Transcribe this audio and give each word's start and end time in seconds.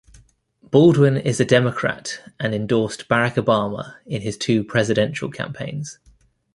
Baldwin 0.63 1.15
is 1.15 1.39
a 1.39 1.45
Democrat 1.45 2.19
and 2.39 2.55
endorsed 2.55 3.07
Barack 3.07 3.35
Obama 3.35 3.97
in 4.07 4.23
his 4.23 4.35
two 4.35 4.63
presidential 4.63 5.29
campaigns. 5.29 5.99